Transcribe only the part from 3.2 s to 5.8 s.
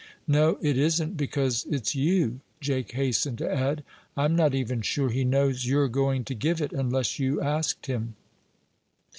to add. "I'm not even sure he knows